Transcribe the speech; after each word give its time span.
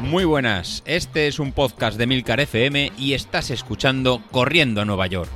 Muy 0.00 0.24
buenas, 0.24 0.82
este 0.86 1.26
es 1.26 1.38
un 1.38 1.52
podcast 1.52 1.98
de 1.98 2.06
Milcar 2.06 2.40
FM 2.40 2.92
y 2.96 3.14
estás 3.14 3.50
escuchando 3.50 4.22
Corriendo 4.30 4.80
a 4.80 4.84
Nueva 4.84 5.06
York. 5.08 5.30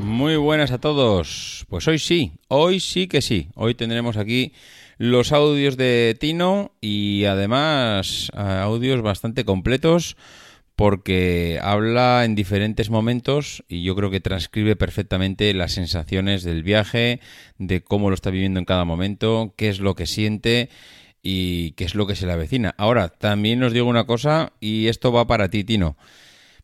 Muy 0.00 0.36
buenas 0.36 0.72
a 0.72 0.78
todos. 0.78 1.66
Pues 1.68 1.86
hoy 1.88 1.98
sí, 1.98 2.32
hoy 2.48 2.80
sí 2.80 3.08
que 3.08 3.22
sí. 3.22 3.48
Hoy 3.54 3.74
tendremos 3.74 4.16
aquí 4.16 4.52
los 4.98 5.32
audios 5.32 5.76
de 5.76 6.16
Tino 6.18 6.72
y 6.80 7.24
además 7.24 8.30
eh, 8.34 8.40
audios 8.40 9.02
bastante 9.02 9.44
completos 9.44 10.16
porque 10.76 11.58
habla 11.62 12.24
en 12.24 12.34
diferentes 12.34 12.90
momentos 12.90 13.64
y 13.68 13.82
yo 13.82 13.94
creo 13.94 14.10
que 14.10 14.20
transcribe 14.20 14.76
perfectamente 14.76 15.52
las 15.54 15.72
sensaciones 15.72 16.42
del 16.42 16.62
viaje, 16.62 17.20
de 17.58 17.82
cómo 17.82 18.08
lo 18.08 18.14
está 18.14 18.30
viviendo 18.30 18.58
en 18.58 18.64
cada 18.64 18.84
momento, 18.84 19.54
qué 19.56 19.68
es 19.68 19.80
lo 19.80 19.94
que 19.94 20.06
siente 20.06 20.70
y 21.22 21.72
qué 21.72 21.84
es 21.84 21.94
lo 21.94 22.06
que 22.06 22.16
se 22.16 22.26
le 22.26 22.32
avecina. 22.32 22.74
Ahora, 22.78 23.08
también 23.08 23.62
os 23.62 23.72
digo 23.72 23.86
una 23.86 24.04
cosa 24.04 24.52
y 24.60 24.88
esto 24.88 25.12
va 25.12 25.26
para 25.26 25.48
ti, 25.48 25.64
Tino. 25.64 25.96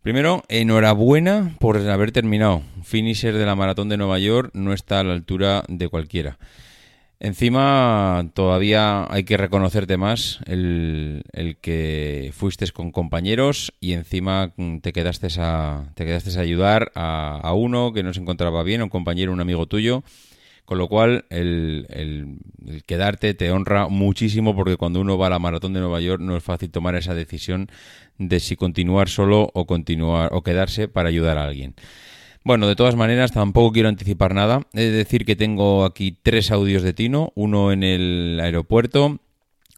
Primero, 0.02 0.45
enhorabuena 0.48 1.56
por 1.59 1.77
haber 1.77 2.12
terminado. 2.12 2.62
Finisher 2.82 3.34
de 3.34 3.45
la 3.45 3.56
maratón 3.56 3.88
de 3.88 3.96
Nueva 3.96 4.18
York 4.18 4.51
no 4.54 4.73
está 4.73 5.01
a 5.01 5.04
la 5.04 5.12
altura 5.12 5.65
de 5.68 5.88
cualquiera. 5.88 6.38
Encima 7.20 8.30
todavía 8.32 9.12
hay 9.12 9.24
que 9.24 9.36
reconocerte 9.36 9.96
más 9.96 10.38
el, 10.46 11.24
que 11.60 12.30
fuiste 12.32 12.70
con 12.70 12.92
compañeros 12.92 13.72
y 13.80 13.95
encima 13.95 14.52
te 14.82 14.92
quedaste 14.92 15.26
a, 15.38 15.90
te 15.95 16.04
quedaste 16.04 16.38
a 16.38 16.42
ayudar 16.42 16.92
a, 16.95 17.40
a, 17.42 17.54
uno 17.54 17.92
que 17.92 18.04
no 18.04 18.14
se 18.14 18.20
encontraba 18.20 18.62
bien, 18.62 18.82
un 18.82 18.88
compañero, 18.88 19.32
un 19.32 19.40
amigo 19.40 19.66
tuyo. 19.66 20.04
Con 20.65 20.76
lo 20.76 20.87
cual 20.87 21.24
el, 21.30 21.87
el, 21.88 22.82
quedarte 22.84 23.32
te 23.32 23.50
honra 23.50 23.88
muchísimo 23.88 24.54
porque 24.54 24.76
cuando 24.76 25.00
uno 25.00 25.16
va 25.16 25.28
a 25.28 25.30
la 25.30 25.38
maratón 25.38 25.73
de 25.73 25.80
Nueva 25.80 25.98
York 26.02 26.21
no 26.21 26.37
es 26.37 26.45
fácil 26.45 26.71
tomar 26.71 26.95
esa 26.95 27.15
decisión 27.15 27.71
de 28.18 28.38
si 28.38 28.54
continuar 28.54 29.09
solo 29.09 29.50
o 29.54 29.66
continuar 29.66 30.28
o 30.34 30.43
quedarse 30.43 30.87
para 30.87 31.09
ayudar 31.09 31.38
a 31.38 31.45
alguien. 31.45 31.74
Bueno, 32.49 32.66
de 32.66 32.77
todas 32.77 32.96
maneras, 32.96 33.32
tampoco 33.32 33.73
quiero 33.73 33.91
anticipar 33.91 34.32
nada. 34.32 34.63
He 34.73 34.80
de 34.80 34.91
decir 34.91 35.27
que 35.27 35.37
tengo 35.37 35.85
aquí 35.85 36.16
tres 36.23 36.51
audios 36.51 36.82
de 36.82 36.95
Tino, 36.95 37.30
uno 37.35 37.73
en 37.73 37.82
el 37.82 38.40
aeropuerto, 38.43 39.18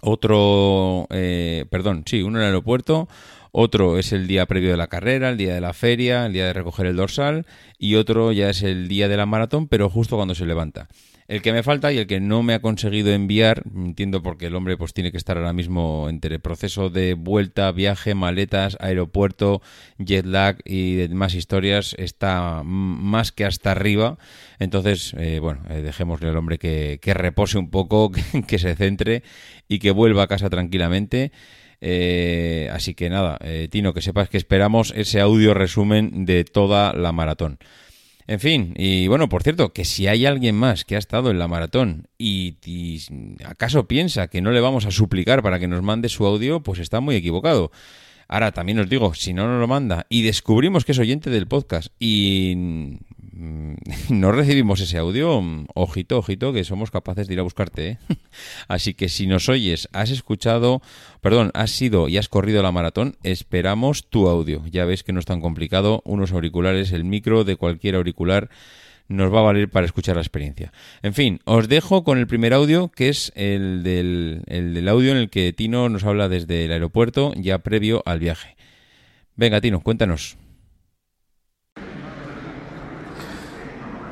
otro, 0.03 1.09
eh, 1.11 1.65
perdón, 1.69 2.05
sí, 2.07 2.23
uno 2.23 2.39
en 2.39 2.43
el 2.43 2.51
aeropuerto, 2.51 3.09
otro 3.51 3.99
es 3.99 4.12
el 4.12 4.29
día 4.29 4.47
previo 4.47 4.71
de 4.71 4.77
la 4.77 4.87
carrera, 4.87 5.31
el 5.31 5.37
día 5.37 5.53
de 5.53 5.61
la 5.61 5.73
feria, 5.73 6.27
el 6.27 6.33
día 6.33 6.47
de 6.47 6.53
recoger 6.53 6.87
el 6.87 6.95
dorsal 6.95 7.45
y 7.77 7.97
otro 7.97 8.31
ya 8.31 8.51
es 8.51 8.62
el 8.62 8.87
día 8.87 9.09
de 9.09 9.17
la 9.17 9.27
maratón, 9.27 9.67
pero 9.67 9.91
justo 9.91 10.15
cuando 10.15 10.37
se 10.37 10.47
levanta. 10.47 10.87
El 11.31 11.42
que 11.42 11.53
me 11.53 11.62
falta 11.62 11.92
y 11.92 11.98
el 11.98 12.09
que 12.09 12.19
no 12.19 12.42
me 12.42 12.55
ha 12.55 12.61
conseguido 12.61 13.12
enviar, 13.12 13.62
entiendo 13.73 14.20
porque 14.20 14.47
el 14.47 14.56
hombre 14.56 14.77
pues 14.77 14.92
tiene 14.92 15.12
que 15.12 15.17
estar 15.17 15.37
ahora 15.37 15.53
mismo 15.53 16.09
entre 16.09 16.41
proceso 16.41 16.91
de 16.91 17.14
vuelta, 17.14 17.70
viaje, 17.70 18.17
maletas, 18.17 18.77
aeropuerto, 18.81 19.62
jet 19.97 20.27
lag 20.27 20.59
y 20.64 20.97
demás 20.97 21.37
historias, 21.37 21.95
está 22.00 22.62
más 22.64 23.31
que 23.31 23.45
hasta 23.45 23.70
arriba. 23.70 24.19
Entonces, 24.59 25.14
eh, 25.19 25.39
bueno, 25.39 25.61
eh, 25.70 25.83
dejémosle 25.83 26.31
al 26.31 26.37
hombre 26.37 26.59
que, 26.59 26.98
repose 27.14 27.59
un 27.59 27.70
poco, 27.70 28.11
que, 28.48 28.59
se 28.59 28.75
centre 28.75 29.22
y 29.69 29.78
que 29.78 29.92
vuelva 29.92 30.25
a 30.25 30.27
casa 30.27 30.50
tranquilamente. 30.50 31.31
Eh, 31.81 32.69
así 32.72 32.94
que 32.94 33.09
nada, 33.09 33.39
Tino, 33.70 33.94
que 33.94 34.03
sepas 34.03 34.28
que 34.28 34.37
esperamos 34.37 34.92
ese 34.97 35.20
audio 35.20 35.55
resumen 35.55 36.27
de 36.27 36.42
toda 36.42 36.92
la 36.92 37.12
maratón. 37.12 37.61
En 38.31 38.39
fin, 38.39 38.75
y 38.77 39.09
bueno, 39.09 39.28
por 39.28 39.42
cierto, 39.42 39.73
que 39.73 39.84
si 39.84 40.06
hay 40.06 40.25
alguien 40.25 40.55
más 40.55 40.84
que 40.84 40.95
ha 40.95 41.00
estado 41.00 41.33
en 41.33 41.41
la 41.41 41.48
maratón 41.48 42.06
y, 42.17 42.55
acaso 43.45 43.89
piensa 43.89 44.28
que 44.28 44.41
no 44.41 44.53
le 44.53 44.60
vamos 44.60 44.87
a 44.87 44.93
suplicar 44.93 45.43
para 45.43 45.59
que 45.59 45.66
nos 45.66 45.82
mande 45.82 46.09
su 46.09 46.25
audio, 46.25 46.60
pues 46.62 46.78
está 46.78 47.00
muy 47.00 47.16
equivocado. 47.16 47.72
Ahora 48.28 48.53
también 48.53 48.78
os 48.78 48.88
digo, 48.88 49.15
si 49.15 49.34
no 49.34 49.49
nos 49.49 49.59
lo 49.59 49.66
manda 49.66 50.06
y 50.09 50.22
descubrimos 50.22 50.84
que 50.84 50.93
es 50.93 51.00
oyente 51.00 51.28
del 51.28 51.49
podcast 51.49 51.88
y 51.99 52.99
no 54.11 54.33
recibimos 54.33 54.81
ese 54.81 54.99
audio, 54.99 55.41
mm, 55.41 55.69
ojito, 55.75 56.19
ojito, 56.19 56.53
que 56.53 56.65
somos 56.65 56.91
capaces 56.91 57.27
de 57.27 57.34
ir 57.34 57.41
a 57.41 57.45
buscarte. 57.45 57.89
¿eh? 57.89 57.99
Así 58.69 58.95
que 58.95 59.09
si 59.09 59.27
nos 59.27 59.49
oyes, 59.49 59.89
has 59.93 60.11
escuchado, 60.11 60.83
perdón, 61.21 61.50
has 61.55 61.71
sido 61.71 62.09
y 62.09 62.19
has 62.19 62.29
corrido 62.29 62.62
la 62.62 62.73
maratón, 62.73 63.17
esperamos 63.23 64.09
tu 64.09 64.29
audio. 64.29 64.62
Ya 64.67 64.84
ves 64.84 65.03
que 65.03 65.12
no 65.12 65.21
es 65.21 65.27
tan 65.27 65.41
complicado, 65.41 66.03
unos 66.05 66.33
auriculares, 66.33 66.93
el 66.93 67.05
micro 67.05 67.45
de 67.45 67.56
cualquier 67.56 67.95
auricular 67.95 68.50
nos 69.09 69.34
va 69.34 69.41
a 69.41 69.43
valer 69.43 69.69
para 69.69 69.87
escuchar 69.87 70.15
la 70.15 70.23
experiencia. 70.23 70.73
En 71.03 71.15
fin, 71.15 71.41
os 71.45 71.69
dejo 71.69 72.05
con 72.05 72.19
el 72.19 72.29
primer 72.29 72.53
audio, 72.55 72.89
que 72.89 73.09
es 73.09 73.33
el 73.34 73.83
del, 73.83 74.43
el 74.47 74.73
del 74.75 74.89
audio 74.89 75.11
en 75.11 75.17
el 75.17 75.31
que 75.31 75.53
Tino 75.53 75.89
nos 75.89 76.05
habla 76.05 76.29
desde 76.29 76.67
el 76.67 76.73
aeropuerto, 76.73 77.33
ya 77.37 77.59
previo 77.59 78.05
al 78.06 78.21
viaje. 78.21 78.56
Venga, 79.34 79.61
Tino, 79.61 79.81
cuéntanos. 79.81 80.37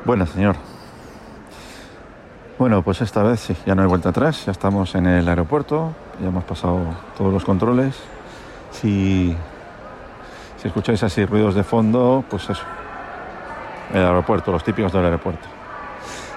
Bueno, 0.09 0.25
señor. 0.25 0.55
Bueno, 2.57 2.81
pues 2.81 2.99
esta 3.01 3.21
vez 3.21 3.41
sí, 3.41 3.55
ya 3.67 3.75
no 3.75 3.83
hay 3.83 3.87
vuelta 3.87 4.09
atrás, 4.09 4.43
ya 4.43 4.51
estamos 4.51 4.95
en 4.95 5.05
el 5.05 5.29
aeropuerto, 5.29 5.93
ya 6.19 6.29
hemos 6.29 6.45
pasado 6.45 6.79
todos 7.15 7.31
los 7.31 7.45
controles. 7.45 7.95
Si, 8.71 9.37
si 10.57 10.67
escucháis 10.67 11.03
así 11.03 11.25
ruidos 11.25 11.53
de 11.53 11.63
fondo, 11.63 12.23
pues 12.27 12.49
eso, 12.49 12.63
el 13.93 14.03
aeropuerto, 14.03 14.51
los 14.51 14.63
típicos 14.63 14.91
del 14.91 15.05
aeropuerto. 15.05 15.47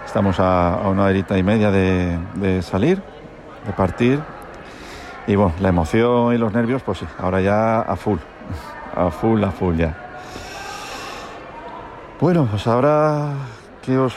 Estamos 0.05 0.39
a, 0.39 0.83
una 0.85 1.05
horita 1.05 1.39
y 1.39 1.43
media 1.43 1.71
de, 1.71 2.19
de 2.35 2.61
salir, 2.61 3.03
de 3.67 3.73
partir, 3.73 4.21
y 5.27 5.35
bueno, 5.35 5.55
la 5.61 5.71
emoción 5.71 6.35
y 6.35 6.37
los 6.37 6.53
nervios, 6.53 6.83
pues 6.83 6.99
sí, 6.99 7.07
ahora 7.19 7.41
ya 7.41 7.81
a 7.81 7.97
full, 7.97 8.19
a 8.95 9.11
full, 9.11 9.43
a 9.43 9.51
full 9.51 9.77
ya. 9.79 9.97
Bueno, 12.23 12.47
pues 12.49 12.69
ahora 12.69 13.33
¿Qué 13.83 13.99
os, 13.99 14.15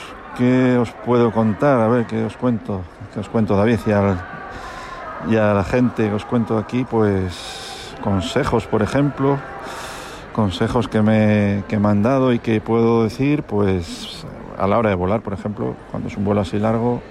os 0.79 0.91
puedo 1.03 1.31
contar? 1.31 1.79
A 1.81 1.87
ver, 1.87 2.05
¿qué 2.05 2.23
os 2.23 2.37
cuento? 2.37 2.83
¿Qué 3.11 3.19
os 3.19 3.29
cuento, 3.29 3.57
David? 3.57 3.79
Y 3.87 5.37
a, 5.37 5.53
la 5.55 5.63
gente 5.63 6.07
que 6.07 6.13
os 6.13 6.23
cuento 6.23 6.59
aquí, 6.59 6.83
pues 6.83 7.95
consejos, 8.03 8.67
por 8.67 8.83
ejemplo, 8.83 9.39
consejos 10.33 10.87
que 10.87 11.01
me, 11.01 11.63
que 11.67 11.79
me 11.79 11.89
han 11.89 12.03
dado 12.03 12.31
y 12.31 12.37
que 12.37 12.61
puedo 12.61 13.01
decir, 13.05 13.41
pues 13.41 14.27
a 14.55 14.67
la 14.67 14.77
hora 14.77 14.89
de 14.89 14.95
volar, 14.95 15.21
por 15.21 15.33
ejemplo, 15.33 15.75
cuando 15.89 16.09
es 16.09 16.17
un 16.17 16.25
vuelo 16.25 16.41
así 16.41 16.59
largo 16.59 17.01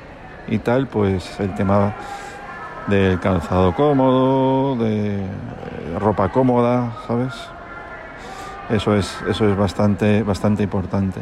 y 0.47 0.59
tal, 0.59 0.87
pues 0.87 1.41
el 1.41 1.57
tema 1.57 1.93
del 2.87 3.19
calzado 3.19 3.75
cómodo, 3.75 4.77
de 4.77 5.27
ropa 5.99 6.29
cómoda, 6.29 6.99
¿sabes? 7.09 7.35
Eso 8.71 8.95
es, 8.95 9.19
eso 9.29 9.51
es 9.51 9.57
bastante, 9.57 10.23
bastante 10.23 10.63
importante 10.63 11.21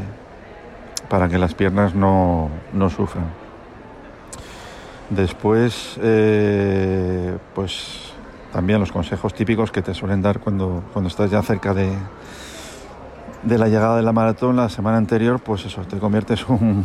para 1.13 1.29
que 1.29 1.37
las 1.37 1.53
piernas 1.53 1.95
no, 1.95 2.49
sufran. 2.89 3.27
Después, 5.11 6.01
eh, 6.03 7.37
pues 7.55 8.15
también 8.51 8.81
los 8.81 8.91
consejos 8.91 9.35
típicos 9.35 9.71
que 9.71 9.83
te 9.83 9.93
suelen 9.93 10.23
dar 10.23 10.41
cuando, 10.41 10.83
cuando 10.95 11.09
estás 11.09 11.31
ya 11.31 11.43
cerca 11.43 11.75
de, 11.75 11.91
de 13.43 13.59
la 13.59 13.69
llegada 13.69 13.97
de 13.97 14.03
la 14.03 14.13
maratón 14.15 14.57
la 14.57 14.71
semana 14.71 14.97
anterior, 14.97 15.39
pues 15.41 15.67
eso, 15.67 15.83
te 15.83 15.99
conviertes 15.99 16.49
un, 16.49 16.83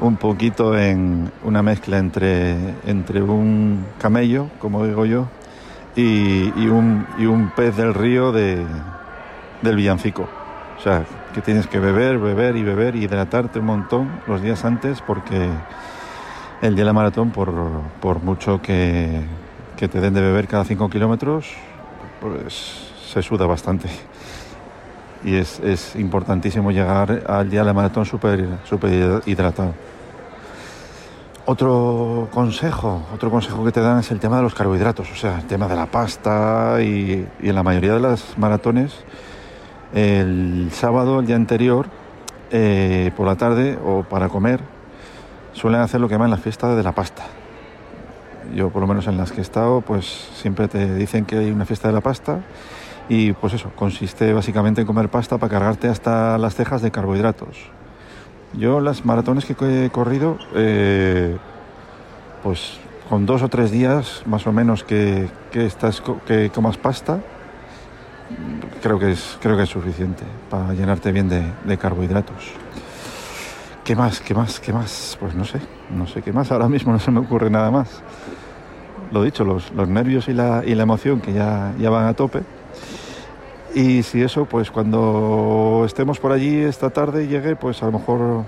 un 0.00 0.16
poquito 0.16 0.76
en 0.76 1.32
una 1.42 1.62
mezcla 1.62 1.96
entre, 1.96 2.56
entre 2.84 3.22
un 3.22 3.86
camello, 3.98 4.50
como 4.58 4.84
digo 4.84 5.06
yo, 5.06 5.28
y, 5.96 6.52
y, 6.62 6.68
un, 6.68 7.06
y 7.16 7.24
un 7.24 7.48
pez 7.56 7.74
del 7.74 7.94
río 7.94 8.32
de, 8.32 8.66
del 9.62 9.76
villancico. 9.76 10.28
O 10.78 10.80
sea, 10.80 11.04
que 11.34 11.40
tienes 11.40 11.66
que 11.66 11.78
beber, 11.78 12.18
beber 12.18 12.56
y 12.56 12.62
beber 12.62 12.96
y 12.96 13.04
hidratarte 13.04 13.58
un 13.58 13.66
montón 13.66 14.20
los 14.26 14.42
días 14.42 14.64
antes 14.64 15.00
porque 15.00 15.48
el 16.62 16.74
día 16.74 16.82
de 16.82 16.86
la 16.86 16.92
maratón, 16.92 17.30
por, 17.30 17.52
por 18.00 18.22
mucho 18.22 18.60
que, 18.60 19.22
que, 19.76 19.88
te 19.88 20.00
den 20.00 20.14
de 20.14 20.20
beber 20.20 20.48
cada 20.48 20.64
5 20.64 20.88
kilómetros, 20.90 21.48
pues 22.20 22.90
se 23.06 23.22
suda 23.22 23.46
bastante. 23.46 23.88
Y 25.24 25.34
es, 25.34 25.60
es, 25.60 25.96
importantísimo 25.96 26.70
llegar 26.70 27.24
al 27.26 27.50
día 27.50 27.60
de 27.60 27.66
la 27.66 27.72
maratón 27.72 28.04
súper 28.04 28.46
super 28.64 29.22
hidratado. 29.26 29.74
Otro 31.46 32.28
consejo, 32.32 33.06
otro 33.14 33.30
consejo 33.30 33.64
que 33.64 33.72
te 33.72 33.80
dan 33.80 34.00
es 34.00 34.10
el 34.10 34.18
tema 34.18 34.36
de 34.36 34.42
los 34.42 34.54
carbohidratos, 34.54 35.10
o 35.10 35.14
sea, 35.14 35.38
el 35.38 35.46
tema 35.46 35.68
de 35.68 35.76
la 35.76 35.86
pasta 35.86 36.78
y, 36.80 37.26
y 37.40 37.48
en 37.48 37.54
la 37.54 37.62
mayoría 37.62 37.94
de 37.94 38.00
las 38.00 38.36
maratones 38.36 39.04
el 39.94 40.68
sábado, 40.72 41.20
el 41.20 41.26
día 41.26 41.36
anterior, 41.36 41.86
eh, 42.50 43.10
por 43.16 43.26
la 43.26 43.36
tarde 43.36 43.78
o 43.84 44.02
para 44.02 44.28
comer, 44.28 44.60
suelen 45.52 45.80
hacer 45.80 46.00
lo 46.00 46.08
que 46.08 46.14
llaman 46.14 46.30
la 46.30 46.36
fiesta 46.36 46.74
de 46.74 46.82
la 46.82 46.92
pasta. 46.92 47.24
Yo, 48.54 48.70
por 48.70 48.80
lo 48.80 48.86
menos 48.86 49.06
en 49.06 49.16
las 49.16 49.32
que 49.32 49.38
he 49.38 49.42
estado, 49.42 49.80
pues 49.80 50.06
siempre 50.34 50.68
te 50.68 50.94
dicen 50.94 51.24
que 51.24 51.38
hay 51.38 51.50
una 51.50 51.64
fiesta 51.64 51.88
de 51.88 51.94
la 51.94 52.00
pasta 52.00 52.40
Y 53.08 53.32
pues 53.32 53.54
eso, 53.54 53.70
consiste 53.74 54.32
básicamente 54.32 54.80
en 54.80 54.86
comer 54.86 55.08
pasta 55.08 55.38
para 55.38 55.50
cargarte 55.50 55.88
hasta 55.88 56.38
las 56.38 56.54
cejas 56.54 56.82
de 56.82 56.90
carbohidratos. 56.90 57.56
Yo 58.52 58.80
las 58.80 59.04
maratones 59.04 59.44
que 59.44 59.84
he 59.84 59.90
corrido, 59.90 60.38
eh, 60.54 61.36
pues 62.42 62.78
con 63.08 63.26
dos 63.26 63.42
o 63.42 63.48
tres 63.48 63.70
días 63.70 64.22
más 64.26 64.46
o 64.46 64.52
menos 64.52 64.82
que, 64.82 65.28
que, 65.52 65.66
estás, 65.66 66.02
que 66.26 66.50
comas 66.50 66.76
pasta, 66.76 67.20
creo 68.82 68.98
que 68.98 69.12
es, 69.12 69.38
creo 69.40 69.56
que 69.56 69.64
es 69.64 69.68
suficiente 69.68 70.24
para 70.50 70.72
llenarte 70.72 71.12
bien 71.12 71.28
de, 71.28 71.78
carbohidratos. 71.78 72.52
¿Qué 73.84 73.94
más? 73.94 74.20
¿Qué 74.20 74.34
más? 74.34 74.60
¿Qué 74.60 74.72
más? 74.72 75.16
Pues 75.20 75.34
no 75.34 75.44
sé, 75.44 75.60
no 75.90 76.06
sé 76.06 76.22
qué 76.22 76.32
más. 76.32 76.50
Ahora 76.50 76.68
mismo 76.68 76.92
no 76.92 76.98
se 76.98 77.10
me 77.10 77.20
ocurre 77.20 77.50
nada 77.50 77.70
más. 77.70 78.02
Lo 79.12 79.22
dicho, 79.22 79.44
los, 79.44 79.70
los 79.72 79.88
nervios 79.88 80.28
y 80.28 80.32
la, 80.32 80.62
y 80.66 80.74
la, 80.74 80.82
emoción 80.82 81.20
que 81.20 81.32
ya, 81.32 81.72
ya 81.78 81.90
van 81.90 82.06
a 82.06 82.14
tope. 82.14 82.42
Y 83.74 84.02
si 84.02 84.22
eso, 84.22 84.46
pues 84.46 84.70
cuando 84.70 85.84
estemos 85.86 86.18
por 86.18 86.32
allí 86.32 86.60
esta 86.60 86.90
tarde 86.90 87.24
y 87.24 87.28
llegue, 87.28 87.54
pues 87.54 87.82
a 87.82 87.86
lo 87.86 87.92
mejor 87.92 88.44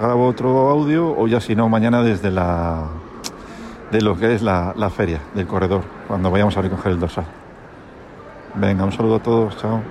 grabo 0.00 0.26
otro 0.26 0.70
audio 0.70 1.14
o 1.18 1.26
ya 1.26 1.40
si 1.40 1.54
no, 1.54 1.68
mañana 1.68 2.02
desde 2.02 2.30
la 2.30 2.88
de 3.90 4.00
lo 4.00 4.16
que 4.16 4.34
es 4.34 4.42
la, 4.42 4.72
la 4.76 4.88
feria 4.88 5.20
del 5.34 5.46
corredor, 5.46 5.82
cuando 6.08 6.30
vayamos 6.30 6.56
a 6.56 6.62
recoger 6.62 6.92
el 6.92 7.00
dorsal. 7.00 7.41
Venga, 8.54 8.84
un 8.84 8.92
saludo 8.92 9.16
a 9.16 9.22
todos, 9.22 9.56
chao. 9.56 9.82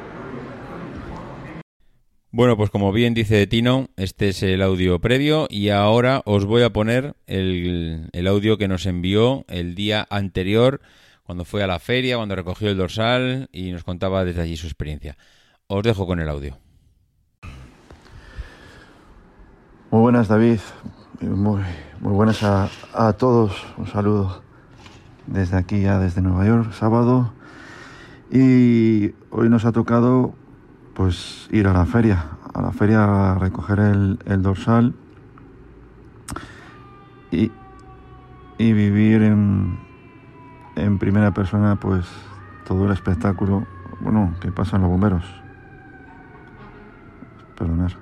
Bueno, 2.34 2.56
pues 2.56 2.70
como 2.70 2.92
bien 2.92 3.14
dice 3.14 3.46
Tino, 3.48 3.88
este 3.98 4.30
es 4.30 4.44
el 4.44 4.62
audio 4.62 5.00
previo 5.00 5.48
y 5.50 5.70
ahora 5.70 6.22
os 6.26 6.46
voy 6.46 6.62
a 6.62 6.72
poner 6.72 7.16
el, 7.26 8.08
el, 8.14 8.28
audio 8.28 8.58
que 8.58 8.68
nos 8.68 8.86
envió 8.86 9.44
el 9.50 9.76
día 9.76 10.08
anterior, 10.10 10.80
cuando 11.24 11.44
fue 11.44 11.64
a 11.64 11.68
la 11.68 11.80
feria, 11.80 12.18
cuando 12.18 12.36
recogió 12.36 12.70
el 12.70 12.78
dorsal 12.78 13.50
y 13.52 13.72
nos 13.72 13.84
contaba 13.84 14.24
desde 14.24 14.44
allí 14.44 14.56
su 14.56 14.68
experiencia. 14.68 15.18
Os 15.68 15.84
dejo 15.84 16.06
con 16.06 16.20
el 16.20 16.30
audio. 16.30 16.58
Muy 19.90 20.02
buenas, 20.02 20.28
David. 20.28 20.60
Muy, 21.20 21.64
muy 22.00 22.14
buenas 22.14 22.44
a, 22.44 22.70
a 22.94 23.14
todos. 23.14 23.66
Un 23.78 23.88
saludo 23.88 24.42
desde 25.26 25.58
aquí, 25.58 25.82
ya 25.82 26.00
desde 26.00 26.22
Nueva 26.22 26.46
York, 26.46 26.72
sábado 26.74 27.34
y 28.32 29.14
hoy 29.30 29.50
nos 29.50 29.66
ha 29.66 29.74
tocado 29.74 30.34
pues 30.94 31.50
ir 31.52 31.68
a 31.68 31.74
la 31.74 31.86
feria, 31.86 32.38
a 32.54 32.62
la 32.62 32.72
feria 32.72 33.32
a 33.32 33.36
recoger 33.36 33.80
el, 33.80 34.42
dorsal 34.42 34.96
y, 37.30 37.52
y 38.58 38.74
vivir 38.74 39.24
en, 39.24 39.78
en, 40.76 40.98
primera 40.98 41.34
persona 41.34 41.76
pues 41.76 42.06
todo 42.66 42.86
el 42.86 42.94
espectáculo, 42.94 43.68
bueno, 44.00 44.34
que 44.40 44.52
pasan 44.52 44.82
los 44.82 44.90
bomberos. 44.90 45.26
Perdonar. 47.58 47.92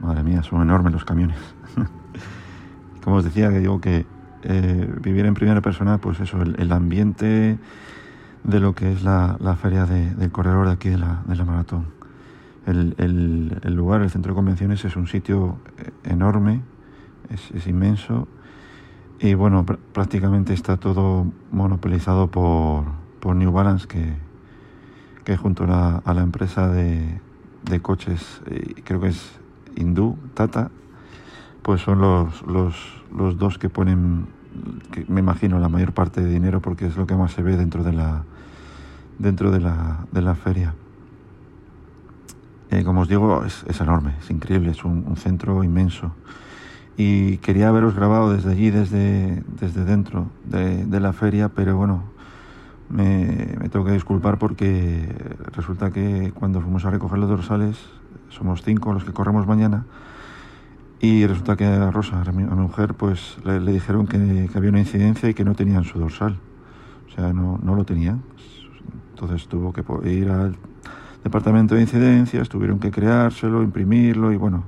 Madre 0.00 0.24
mía, 0.24 0.42
son 0.42 0.62
enormes 0.62 0.92
los 0.92 1.04
camiones. 1.04 1.38
Como 3.04 3.16
os 3.16 3.24
decía, 3.24 3.50
que 3.50 3.60
digo 3.60 3.80
que 3.80 4.04
eh, 4.42 4.90
vivir 5.02 5.26
en 5.26 5.34
primera 5.34 5.60
persona, 5.60 5.98
pues 5.98 6.20
eso, 6.20 6.40
el, 6.42 6.72
ambiente 6.72 7.58
de 8.44 8.60
lo 8.60 8.74
que 8.74 8.92
es 8.92 9.02
la, 9.02 9.36
la 9.40 9.56
feria 9.56 9.86
de, 9.86 10.14
del 10.14 10.30
corredor 10.30 10.66
de 10.66 10.72
aquí 10.72 10.88
de 10.88 10.98
la, 10.98 11.22
de 11.26 11.36
la 11.36 11.44
maratón. 11.44 11.86
El, 12.66 12.94
el, 12.98 13.74
lugar, 13.74 14.02
el 14.02 14.10
centro 14.10 14.32
de 14.32 14.36
convenciones, 14.36 14.84
es 14.84 14.96
un 14.96 15.06
sitio 15.06 15.58
eh, 15.78 15.90
enorme, 16.04 16.62
es, 17.30 17.66
inmenso 17.66 18.28
y 19.18 19.34
bueno, 19.34 19.64
pr 19.66 19.78
prácticamente 19.92 20.54
está 20.54 20.76
todo 20.78 21.26
monopolizado 21.52 22.28
por, 22.30 22.84
por 23.20 23.36
New 23.36 23.52
Balance, 23.52 23.86
que, 23.86 24.14
que 25.24 25.36
junto 25.36 25.64
a 25.64 25.66
la, 25.66 25.96
a 26.04 26.14
la 26.14 26.22
empresa 26.22 26.68
de, 26.68 27.20
de 27.64 27.80
coches, 27.80 28.40
eh, 28.46 28.74
creo 28.84 29.00
que 29.00 29.08
es 29.08 29.38
hindú, 29.76 30.16
Tata, 30.34 30.70
pues 31.62 31.82
son 31.82 32.00
los, 32.00 32.42
los, 32.46 32.74
los 33.14 33.38
dos 33.38 33.58
que 33.58 33.68
ponen 33.68 34.26
que 34.90 35.04
me 35.08 35.20
imagino 35.20 35.58
la 35.58 35.68
mayor 35.68 35.92
parte 35.92 36.20
de 36.20 36.28
dinero 36.28 36.60
porque 36.60 36.86
es 36.86 36.96
lo 36.96 37.06
que 37.06 37.14
más 37.14 37.32
se 37.32 37.42
ve 37.42 37.56
dentro 37.56 37.84
de 37.84 37.92
la 37.92 38.24
dentro 39.20 39.50
de 39.50 39.60
la, 39.60 40.06
de 40.10 40.22
la 40.22 40.34
feria. 40.34 40.74
Eh, 42.70 42.84
como 42.84 43.02
os 43.02 43.08
digo, 43.08 43.44
es, 43.44 43.64
es, 43.68 43.80
enorme, 43.80 44.14
es 44.20 44.30
increíble, 44.30 44.70
es 44.70 44.84
un, 44.84 45.16
centro 45.16 45.62
inmenso. 45.62 46.12
Y 46.96 47.38
quería 47.38 47.68
haberos 47.68 47.94
grabado 47.94 48.32
desde 48.32 48.52
allí, 48.52 48.70
desde, 48.70 49.42
desde 49.60 49.84
dentro 49.84 50.28
de, 50.44 50.86
de 50.86 51.00
la 51.00 51.12
feria, 51.12 51.48
pero 51.48 51.76
bueno, 51.76 52.04
me, 52.88 53.56
me, 53.58 53.68
tengo 53.68 53.84
que 53.84 53.92
disculpar 53.92 54.38
porque 54.38 55.14
resulta 55.52 55.90
que 55.90 56.32
cuando 56.34 56.60
fuimos 56.60 56.84
a 56.84 56.90
recoger 56.90 57.18
los 57.18 57.28
dorsales, 57.28 57.76
somos 58.28 58.62
cinco 58.62 58.92
los 58.92 59.04
que 59.04 59.12
corremos 59.12 59.46
mañana, 59.46 59.84
y 61.00 61.26
resulta 61.26 61.56
que 61.56 61.64
a 61.64 61.90
Rosa, 61.90 62.20
a 62.20 62.32
mi, 62.32 62.44
mujer, 62.44 62.92
pues 62.94 63.38
le, 63.44 63.58
dijeron 63.72 64.06
que, 64.06 64.50
había 64.54 64.68
una 64.68 64.80
incidencia 64.80 65.30
y 65.30 65.34
que 65.34 65.44
no 65.44 65.54
tenían 65.54 65.84
su 65.84 65.98
dorsal. 65.98 66.38
O 67.08 67.14
sea, 67.14 67.32
no, 67.32 67.58
no 67.62 67.74
lo 67.74 67.84
tenían. 67.84 68.22
Entonces 69.14 69.48
tuvo 69.48 69.72
que 69.72 69.82
ir 70.12 70.30
al 70.30 70.56
departamento 71.24 71.74
de 71.74 71.82
incidencias, 71.82 72.50
tuvieron 72.50 72.78
que 72.78 72.90
creárselo, 72.90 73.62
imprimirlo 73.62 74.30
y 74.32 74.36
bueno, 74.36 74.64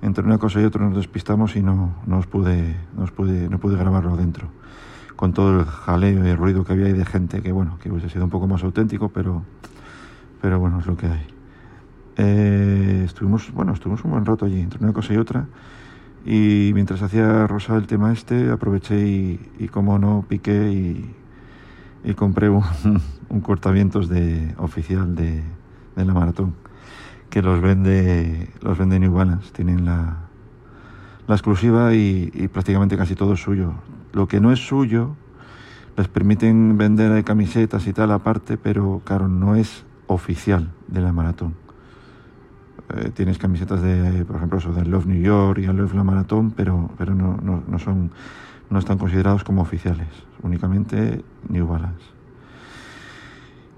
entre 0.00 0.24
una 0.24 0.38
cosa 0.38 0.60
y 0.60 0.64
otra 0.64 0.84
nos 0.84 0.96
despistamos 0.96 1.56
y 1.56 1.62
no, 1.62 1.94
no, 2.06 2.18
os 2.18 2.26
pude, 2.26 2.76
no, 2.96 3.04
os 3.04 3.10
pude, 3.10 3.48
no 3.48 3.58
pude 3.58 3.76
grabarlo 3.76 4.16
dentro. 4.16 4.48
Con 5.14 5.32
todo 5.32 5.60
el 5.60 5.66
jaleo 5.66 6.26
y 6.26 6.30
el 6.30 6.36
ruido 6.36 6.64
que 6.64 6.72
había 6.72 6.86
ahí 6.86 6.92
de 6.92 7.04
gente 7.04 7.42
que 7.42 7.52
bueno, 7.52 7.78
que 7.82 7.90
hubiese 7.90 8.08
sido 8.08 8.24
un 8.24 8.30
poco 8.30 8.46
más 8.46 8.62
auténtico, 8.62 9.10
pero, 9.10 9.42
pero 10.40 10.58
bueno, 10.58 10.78
es 10.80 10.86
lo 10.86 10.96
que 10.96 11.06
hay. 11.06 11.35
Eh, 12.16 13.02
estuvimos, 13.04 13.52
bueno, 13.52 13.72
estuvimos 13.72 14.02
un 14.04 14.12
buen 14.12 14.24
rato 14.24 14.46
allí, 14.46 14.60
entre 14.60 14.82
una 14.82 14.92
cosa 14.92 15.12
y 15.12 15.18
otra. 15.18 15.46
Y 16.24 16.72
mientras 16.74 17.02
hacía 17.02 17.46
Rosa 17.46 17.76
el 17.76 17.86
tema 17.86 18.12
este, 18.12 18.50
aproveché 18.50 19.06
y, 19.06 19.68
como 19.70 19.98
no, 19.98 20.24
piqué 20.28 20.72
y, 22.04 22.14
compré 22.14 22.48
un, 22.48 22.64
un, 23.28 23.40
cortavientos 23.40 24.08
de, 24.08 24.54
oficial 24.58 25.14
de, 25.14 25.42
la 25.96 26.14
maratón, 26.14 26.54
que 27.30 27.42
los 27.42 27.60
vende, 27.60 28.50
los 28.62 28.78
vende 28.78 28.98
New. 28.98 29.16
Tienen 29.52 29.84
la, 29.84 30.16
la 31.26 31.34
exclusiva 31.34 31.94
y, 31.94 32.30
y 32.34 32.48
prácticamente 32.48 32.96
casi 32.96 33.14
todo 33.14 33.34
es 33.34 33.40
suyo. 33.40 33.74
Lo 34.12 34.26
que 34.26 34.40
no 34.40 34.52
es 34.52 34.66
suyo, 34.66 35.14
les 35.96 36.08
permiten 36.08 36.78
vender 36.78 37.22
camisetas 37.24 37.86
y 37.86 37.92
tal 37.92 38.10
aparte, 38.10 38.56
pero 38.56 39.02
claro, 39.04 39.28
no 39.28 39.54
es 39.54 39.84
oficial 40.06 40.72
de 40.88 41.00
la 41.02 41.12
maratón 41.12 41.65
eh, 42.94 43.10
tienes 43.12 43.38
camisetas 43.38 43.82
de, 43.82 44.24
por 44.24 44.36
ejemplo, 44.36 44.60
de 44.60 44.84
Love 44.84 45.06
New 45.06 45.20
York 45.20 45.58
y 45.58 45.66
Love 45.66 45.94
La 45.94 46.04
Maratón, 46.04 46.52
pero, 46.52 46.90
pero 46.96 47.14
no, 47.14 47.36
no, 47.42 47.62
no, 47.66 47.78
son, 47.78 48.12
no 48.70 48.78
están 48.78 48.96
considerados 48.98 49.42
como 49.42 49.62
oficiales, 49.62 50.08
únicamente 50.42 51.24
New 51.48 51.66
Balance. 51.66 52.04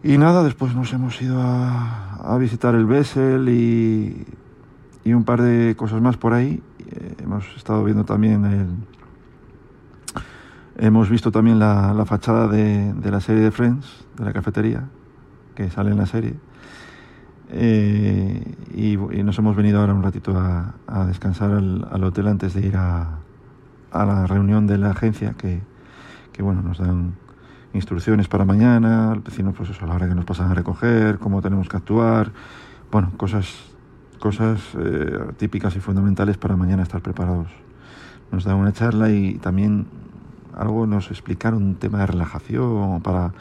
Y 0.03 0.19
nada, 0.19 0.45
después 0.45 0.75
nos 0.75 0.93
hemos 0.93 1.21
ido 1.23 1.41
a, 1.41 2.17
a 2.17 2.37
visitar 2.39 2.75
el 2.75 2.85
Bessel 2.85 3.49
y, 3.49 4.27
y, 5.05 5.13
un 5.15 5.25
par 5.25 5.41
de 5.43 5.75
cosas 5.75 6.03
más 6.03 6.17
por 6.19 6.35
ahí. 6.35 6.63
Eh, 6.91 7.15
hemos 7.23 7.45
estado 7.57 7.83
viendo 7.85 8.05
también 8.05 8.45
el... 8.45 8.67
Hemos 10.77 11.11
visto 11.11 11.33
también 11.33 11.59
la, 11.59 11.93
la 11.95 12.05
fachada 12.05 12.47
de, 12.47 12.93
de 12.93 13.11
la 13.11 13.21
serie 13.21 13.43
de 13.43 13.51
Friends, 13.51 14.07
de 14.17 14.25
la 14.25 14.33
cafetería, 14.33 14.85
que 15.57 15.71
sale 15.71 15.91
en 15.91 15.97
la 15.97 16.07
serie 16.07 16.37
eh, 17.51 18.55
y, 18.75 18.97
nos 18.97 19.39
hemos 19.39 19.57
venido 19.57 19.81
ahora 19.81 19.95
un 19.95 20.03
ratito 20.03 20.39
a, 20.39 20.75
a 20.87 21.07
descansar 21.07 21.51
al, 21.51 21.87
al, 21.91 22.05
hotel 22.05 22.29
antes 22.29 22.55
de 22.55 22.67
ir 22.67 22.77
a, 22.77 23.19
a, 23.91 24.05
la 24.05 24.27
reunión 24.27 24.67
de 24.67 24.79
la 24.79 24.91
agencia 24.91 25.35
que, 25.39 25.61
que, 26.33 26.43
bueno, 26.43 26.63
nos 26.63 26.79
dan 26.79 27.15
instrucciones 27.73 28.29
para 28.29 28.45
mañana, 28.45 29.15
decirnos 29.25 29.55
pues 29.57 29.71
eso, 29.71 29.85
a 29.85 29.89
la 29.89 29.95
hora 29.95 30.09
que 30.09 30.15
nos 30.15 30.25
pasan 30.25 30.51
a 30.51 30.55
recoger, 30.55 31.19
cómo 31.19 31.41
tenemos 31.41 31.69
que 31.69 31.77
actuar, 31.77 32.33
bueno, 32.91 33.13
cosas, 33.17 33.49
cosas 34.19 34.61
eh, 34.79 35.19
típicas 35.37 35.75
y 35.77 35.81
fundamentales 35.81 36.37
para 36.37 36.57
mañana 36.57 36.83
estar 36.83 37.01
preparados. 37.01 37.49
Nos 38.31 38.45
dan 38.45 38.57
una 38.57 38.73
charla 38.73 39.11
y 39.11 39.35
también 39.39 39.87
algo 40.55 40.87
nos 40.87 41.11
explicaron 41.11 41.63
un 41.63 41.75
tema 41.77 42.01
de 42.01 42.07
relajación 42.07 43.01
para 43.03 43.33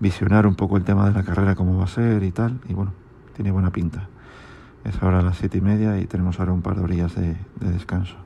visionar 0.00 0.46
un 0.46 0.54
poco 0.54 0.76
el 0.76 0.84
tema 0.84 1.08
de 1.08 1.14
la 1.14 1.24
carrera, 1.24 1.56
cómo 1.56 1.76
va 1.76 1.84
a 1.84 1.88
ser 1.88 2.22
y 2.22 2.30
tal, 2.30 2.60
y 2.68 2.74
bueno, 2.74 2.92
tiene 3.38 3.52
buena 3.52 3.70
pinta. 3.70 4.08
Es 4.82 5.00
ahora 5.00 5.22
las 5.22 5.38
siete 5.38 5.58
y 5.58 5.60
media 5.60 5.96
y 6.00 6.06
tenemos 6.06 6.40
ahora 6.40 6.52
un 6.52 6.60
par 6.60 6.74
de 6.74 6.82
orillas 6.82 7.14
de, 7.14 7.36
de 7.60 7.70
descanso. 7.70 8.16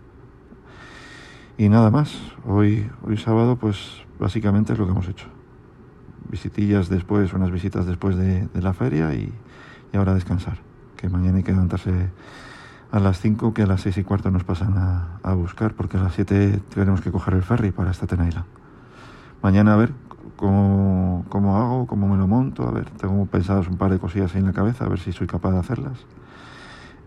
Y 1.59 1.69
nada 1.69 1.91
más, 1.91 2.19
hoy, 2.47 2.91
hoy 3.07 3.19
sábado 3.19 3.57
pues 3.57 4.07
básicamente 4.19 4.73
es 4.73 4.79
lo 4.79 4.87
que 4.87 4.93
hemos 4.93 5.07
hecho. 5.09 5.27
Visitillas 6.31 6.89
después, 6.89 7.35
unas 7.35 7.51
visitas 7.51 7.85
después 7.85 8.17
de, 8.17 8.49
la 8.55 8.73
feria 8.73 9.13
y, 9.13 9.31
ahora 9.93 10.15
descansar. 10.15 10.57
Que 10.97 11.11
mañana 11.11 11.37
hay 11.37 11.43
que 11.43 11.53
levantarse 11.53 12.09
a 12.91 12.99
las 12.99 13.21
5, 13.21 13.53
que 13.53 13.65
a 13.65 13.67
las 13.67 13.83
seis 13.83 13.99
y 13.99 14.03
cuarto 14.05 14.31
nos 14.31 14.45
pasan 14.45 14.79
a, 14.79 15.19
a, 15.23 15.35
buscar, 15.35 15.75
porque 15.75 15.99
a 15.99 16.03
las 16.03 16.15
7 16.15 16.59
tenemos 16.75 17.03
que 17.03 17.13
coger 17.13 17.35
el 17.35 17.43
ferry 17.43 17.71
para 17.71 17.91
esta 17.91 18.07
Tenaila. 18.07 18.47
mañana 19.43 19.75
a 19.75 19.77
ver 19.77 19.93
cómo, 20.43 21.25
cómo 21.29 21.57
hago, 21.57 21.87
cómo 21.87 22.09
me 22.09 22.19
lo 22.19 22.27
monto, 22.27 22.67
a 22.67 22.73
ver, 22.73 22.91
tengo 22.91 23.25
pensadas 23.27 23.69
un 23.69 23.77
par 23.77 23.93
de 23.93 24.01
cosillas 24.01 24.35
ahí 24.35 24.41
en 24.41 24.47
la 24.47 24.53
cabeza, 24.53 24.85
a 24.85 24.89
ver 24.89 24.99
si 24.99 25.13
soy 25.13 25.29
capaz 25.29 25.53
de 25.53 25.59
hacerlas. 25.59 25.99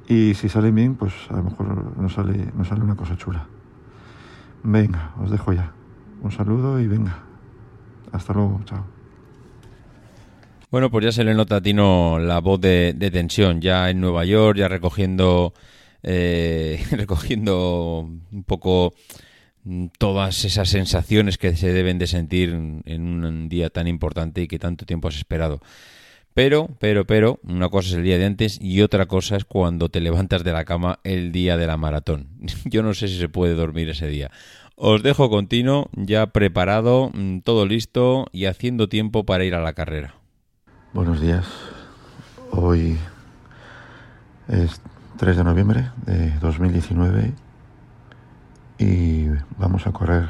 Y 0.08 0.36
si 0.36 0.48
sale 0.48 0.72
bien, 0.72 0.96
pues 0.96 1.12
a 1.30 1.34
lo 1.34 1.44
mejor 1.44 1.98
nos 1.98 2.14
sale, 2.14 2.54
nos 2.56 2.70
sale 2.70 2.82
una 2.82 2.96
cosa 2.96 3.18
chula. 3.18 3.46
Venga, 4.64 5.12
os 5.22 5.30
dejo 5.30 5.52
ya. 5.52 5.74
Un 6.22 6.32
saludo 6.32 6.80
y 6.80 6.88
venga. 6.88 7.18
Hasta 8.14 8.32
luego, 8.32 8.62
chao. 8.64 8.86
Bueno, 10.72 10.90
pues 10.90 11.04
ya 11.04 11.12
se 11.12 11.26
le 11.26 11.34
nota 11.34 11.58
a 11.58 11.62
Tino 11.62 12.18
la 12.18 12.40
voz 12.40 12.62
de, 12.62 12.96
tensión, 13.12 13.60
ya 13.60 13.90
en 13.90 14.00
Nueva 14.00 14.24
York, 14.24 14.58
ya 14.58 14.70
recogiendo, 14.70 15.54
eh, 16.04 16.82
recogiendo 16.92 18.00
un 18.32 18.44
poco 18.46 18.94
todas 19.98 20.46
esas 20.46 20.70
sensaciones 20.70 21.38
que 21.38 21.56
se 21.56 21.74
deben 21.74 21.98
de 21.98 22.08
sentir 22.08 22.50
en 22.50 23.26
un 23.26 23.50
día 23.50 23.70
tan 23.70 23.88
importante 23.88 24.42
y 24.42 24.48
que 24.48 24.60
tanto 24.60 24.86
tiempo 24.86 25.08
has 25.08 25.16
esperado. 25.16 25.62
Pero, 26.36 26.68
pero, 26.80 27.08
pero, 27.08 27.40
una 27.44 27.70
cosa 27.70 27.88
es 27.88 27.96
el 27.96 28.04
día 28.04 28.18
de 28.18 28.26
antes 28.26 28.60
y 28.62 28.82
otra 28.82 29.06
cosa 29.06 29.38
es 29.38 29.46
cuando 29.46 29.88
te 29.88 30.02
levantas 30.02 30.44
de 30.44 30.52
la 30.52 30.66
cama 30.66 31.00
el 31.06 31.32
día 31.32 31.56
de 31.56 31.66
la 31.66 31.78
maratón. 31.78 32.28
Yo 32.66 32.84
no 32.84 32.94
sé 32.94 33.08
si 33.08 33.18
se 33.18 33.30
puede 33.30 33.54
dormir 33.54 33.90
ese 33.90 34.08
día. 34.08 34.32
Os 34.76 35.02
dejo 35.02 35.30
continuo, 35.30 35.90
ya 35.94 36.28
preparado, 36.28 37.10
mm, 37.14 37.40
todo 37.40 37.66
listo 37.66 38.26
y 38.34 38.48
haciendo 38.48 38.90
tiempo 38.90 39.26
para 39.26 39.46
ir 39.46 39.56
a 39.56 39.62
la 39.62 39.72
carrera. 39.72 40.16
Buenos 40.92 41.22
días. 41.22 41.48
Hoy 42.52 42.98
es 44.50 44.82
3 45.18 45.38
de 45.38 45.44
noviembre 45.46 45.90
de 46.06 46.32
2019 46.40 47.32
y 48.78 49.15
vamos 49.58 49.88
a 49.88 49.92
correr 49.92 50.30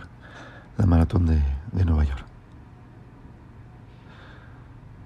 la 0.77 0.86
maratón 0.86 1.25
de, 1.25 1.41
Nueva 1.86 2.03
York. 2.05 2.25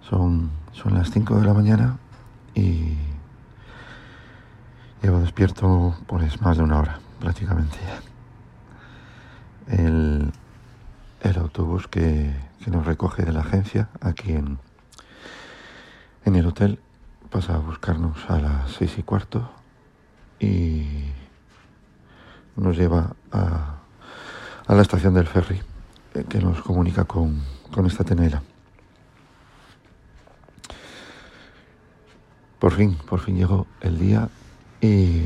Son, 0.08 0.52
son 0.72 0.94
las 0.94 1.12
5 1.12 1.40
de 1.40 1.46
la 1.46 1.54
mañana 1.54 1.98
y 2.54 2.96
llevo 5.02 5.20
despierto 5.20 5.96
pues 6.08 6.42
más 6.42 6.58
de 6.58 6.64
una 6.64 6.80
hora 6.80 7.00
prácticamente 7.20 7.78
El, 9.68 10.32
el 11.22 11.38
autobús 11.38 11.88
que, 11.88 12.34
que 12.64 12.72
nos 12.72 12.86
recoge 12.86 13.24
de 13.24 13.34
la 13.34 13.42
agencia 13.42 13.90
aquí 14.02 14.32
en, 14.32 14.60
en 16.26 16.36
el 16.36 16.46
hotel 16.46 16.80
pasa 17.30 17.56
a 17.56 17.60
buscarnos 17.60 18.30
a 18.30 18.40
las 18.40 18.72
seis 18.72 18.98
y 18.98 19.04
cuarto 19.04 19.50
y 20.40 21.12
nos 22.56 22.78
lleva 22.78 23.16
a, 23.32 23.79
a 24.70 24.76
la 24.76 24.84
estación 24.84 25.16
del 25.16 25.26
ferry 25.26 25.60
eh, 26.14 26.24
que 26.30 26.40
nos 26.40 26.62
comunica 26.62 27.04
con, 27.06 27.42
con 27.74 27.88
esta 27.88 28.04
tenela. 28.04 28.44
Por 32.60 32.74
fin, 32.74 32.96
por 33.10 33.20
fin 33.20 33.36
llegó 33.36 33.66
el 33.82 33.98
día 33.98 34.30
y 34.80 35.24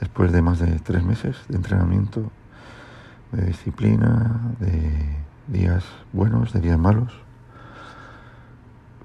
después 0.00 0.32
de 0.32 0.42
más 0.42 0.58
de 0.58 0.78
tres 0.80 1.02
meses 1.02 1.36
de 1.48 1.56
entrenamiento, 1.56 2.30
de 3.32 3.46
disciplina, 3.46 4.38
de 4.60 5.16
días 5.46 5.82
buenos, 6.12 6.52
de 6.52 6.60
días 6.60 6.78
malos, 6.78 7.14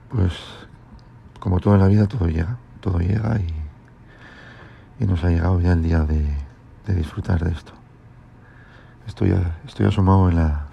pues 0.10 0.34
como 1.40 1.62
toda 1.62 1.78
la 1.78 1.88
vida 1.88 2.08
todo 2.08 2.28
llega, 2.28 2.58
todo 2.82 3.00
llega 3.00 3.40
y, 3.40 3.64
nos 5.06 5.24
ha 5.24 5.30
llegado 5.30 5.60
ya 5.62 5.74
el 5.74 5.84
día 5.84 6.00
de, 6.00 6.26
disfrutar 6.94 7.44
de 7.44 7.52
esto. 7.52 7.83
Estoy, 9.08 9.36
estoy 9.66 9.86
asomado 9.86 10.30
en 10.30 10.36
la, 10.36 10.68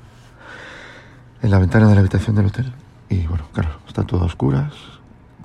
en 1.43 1.51
la 1.51 1.59
ventana 1.59 1.89
de 1.89 1.95
la 1.95 2.01
habitación 2.01 2.37
del 2.37 2.47
hotel. 2.47 2.73
Y 3.09 3.27
bueno, 3.27 3.45
claro, 3.53 3.71
está 3.89 4.05
todo 4.05 4.23
a 4.23 4.27
oscuras, 4.27 4.73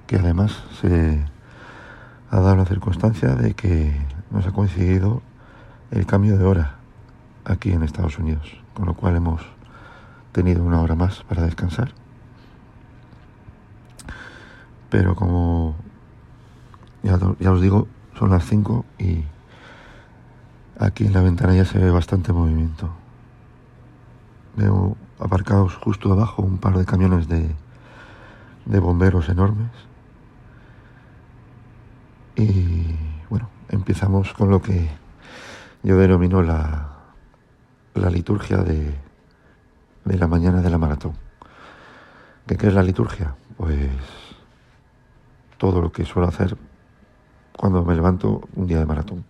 que 0.08 0.18
además 0.18 0.64
se 0.82 1.26
ha 2.30 2.40
dado 2.40 2.56
la 2.58 2.66
circunstancia 2.66 3.36
de 3.36 3.54
que 3.54 3.96
nos 4.32 4.46
ha 4.46 4.52
coincidido 4.52 5.22
el 5.92 6.06
cambio 6.06 6.38
de 6.38 6.46
hora 6.46 6.76
aquí 7.44 7.72
en 7.72 7.84
Estados 7.84 8.20
Unidos, 8.20 8.58
con 8.74 8.86
lo 8.86 8.96
cual 8.96 9.16
hemos 9.16 9.42
tenido 10.32 10.64
una 10.64 10.82
hora 10.82 10.96
más 10.96 11.24
para 11.24 11.44
descansar. 11.44 11.94
Pero 14.90 15.16
como 15.16 15.76
ya, 17.04 17.52
os 17.52 17.62
digo, 17.62 17.88
son 18.18 18.32
las 18.32 18.46
5 18.46 18.86
y 18.98 19.24
aquí 20.80 21.06
en 21.06 21.14
la 21.14 21.22
ventana 21.22 21.56
ya 21.56 21.66
se 21.66 21.80
ve 21.80 21.90
bastante 21.92 22.34
movimiento. 22.34 22.90
Veo 24.56 24.96
aparcados 25.20 25.76
justo 25.76 26.12
abajo 26.12 26.42
un 26.42 26.58
par 26.58 26.78
de 26.78 26.86
camiones 26.86 27.28
de, 27.28 27.56
de 28.66 28.80
bomberos 28.80 29.30
enormes. 29.30 29.72
Y 32.36 32.96
bueno, 33.30 33.50
empezamos 33.70 34.34
con 34.34 34.50
lo 34.50 34.62
que 34.62 34.90
yo 35.84 35.98
denomino 35.98 36.42
la, 36.42 36.90
la 37.94 38.10
liturgia 38.10 38.58
de, 38.58 38.94
de 40.04 40.18
la 40.18 40.28
mañana 40.28 40.62
de 40.62 40.70
la 40.70 40.78
maratón. 40.78 41.14
¿Qué, 42.46 42.58
¿Qué 42.58 42.68
es 42.68 42.74
la 42.74 42.84
liturgia? 42.84 43.36
Pues 43.58 43.90
todo 45.58 45.82
lo 45.82 45.92
que 45.92 46.06
suelo 46.06 46.28
hacer 46.28 46.58
cuando 47.58 47.84
me 47.86 47.96
levanto 47.96 48.42
un 48.56 48.68
día 48.68 48.80
de 48.80 48.86
maratón. 48.86 49.24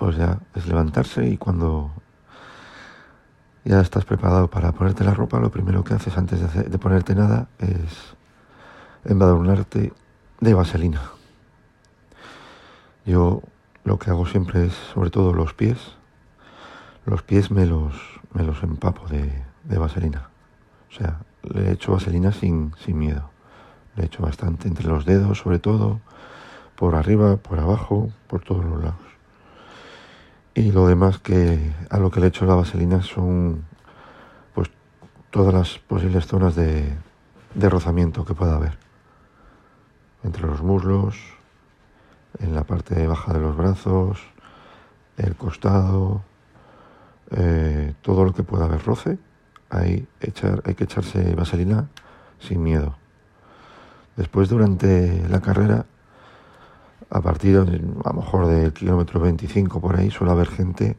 Pues 0.00 0.16
ya 0.16 0.38
es 0.54 0.66
levantarse 0.66 1.26
y 1.28 1.36
cuando 1.36 1.90
ya 3.66 3.82
estás 3.82 4.06
preparado 4.06 4.48
para 4.48 4.72
ponerte 4.72 5.04
la 5.04 5.12
ropa, 5.12 5.38
lo 5.38 5.50
primero 5.50 5.84
que 5.84 5.92
haces 5.92 6.16
antes 6.16 6.40
de, 6.54 6.78
ponerte 6.78 7.14
nada 7.14 7.48
es 7.58 8.16
embadurnarte 9.04 9.92
de 10.40 10.54
vaselina. 10.54 11.02
Yo 13.04 13.42
lo 13.84 13.98
que 13.98 14.08
hago 14.08 14.24
siempre 14.24 14.64
es, 14.64 14.72
sobre 14.94 15.10
todo 15.10 15.34
los 15.34 15.52
pies, 15.52 15.76
los 17.04 17.22
pies 17.22 17.50
me 17.50 17.66
los, 17.66 17.92
me 18.32 18.42
los 18.42 18.62
empapo 18.62 19.06
de, 19.06 19.44
de 19.64 19.76
vaselina. 19.76 20.30
O 20.88 20.94
sea, 20.94 21.20
le 21.42 21.68
he 21.68 21.72
hecho 21.72 21.92
vaselina 21.92 22.32
sin, 22.32 22.72
sin 22.82 22.98
miedo. 22.98 23.28
Le 23.96 24.04
he 24.04 24.06
hecho 24.06 24.22
bastante 24.22 24.66
entre 24.66 24.86
los 24.86 25.04
dedos, 25.04 25.40
sobre 25.40 25.58
todo, 25.58 26.00
por 26.74 26.94
arriba, 26.94 27.36
por 27.36 27.58
abajo, 27.58 28.10
por 28.28 28.40
todos 28.40 28.64
los 28.64 28.82
lados. 28.82 29.19
Y 30.54 30.72
lo 30.72 30.86
demás 30.86 31.18
que 31.18 31.72
a 31.90 31.98
lo 31.98 32.10
que 32.10 32.20
le 32.20 32.26
he 32.26 32.28
hecho 32.28 32.44
la 32.44 32.54
vaselina 32.54 33.02
son 33.02 33.64
pues 34.54 34.70
todas 35.30 35.54
las 35.54 35.78
posibles 35.78 36.26
zonas 36.26 36.54
de, 36.54 36.96
de 37.54 37.68
rozamiento 37.68 38.24
que 38.24 38.34
pueda 38.34 38.56
haber. 38.56 38.78
Entre 40.22 40.46
los 40.46 40.62
muslos, 40.62 41.16
en 42.38 42.54
la 42.54 42.64
parte 42.64 43.06
baja 43.06 43.32
de 43.32 43.40
los 43.40 43.56
brazos, 43.56 44.20
el 45.16 45.36
costado, 45.36 46.22
eh, 47.30 47.94
todo 48.02 48.24
lo 48.24 48.34
que 48.34 48.42
pueda 48.42 48.64
haber 48.64 48.84
roce 48.84 49.18
hay, 49.68 50.08
echar, 50.20 50.62
hay 50.66 50.74
que 50.74 50.84
echarse 50.84 51.34
vaselina 51.34 51.88
sin 52.40 52.62
miedo. 52.62 52.96
Después, 54.16 54.48
durante 54.48 55.26
la 55.28 55.40
carrera, 55.40 55.86
a 57.10 57.20
partir 57.20 57.56
a 57.56 57.64
lo 57.64 58.12
mejor 58.14 58.46
del 58.46 58.72
kilómetro 58.72 59.20
25 59.20 59.80
por 59.80 59.96
ahí, 59.96 60.10
suele 60.10 60.32
haber 60.32 60.48
gente 60.48 60.96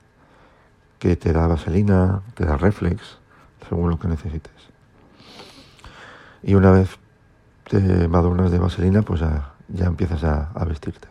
que 0.99 1.15
te 1.15 1.33
da 1.33 1.47
vaselina, 1.47 2.21
te 2.35 2.45
da 2.45 2.57
reflex, 2.57 3.17
según 3.67 3.89
lo 3.89 3.97
que 3.97 4.07
necesites. 4.07 4.53
Y 6.43 6.53
una 6.55 6.71
vez 6.71 6.97
te 7.69 8.07
madurnas 8.07 8.51
de 8.51 8.59
vaselina, 8.59 9.01
pues 9.01 9.21
ya, 9.21 9.53
ya 9.69 9.85
empiezas 9.85 10.23
a, 10.23 10.51
a 10.53 10.65
vestirte. 10.65 11.07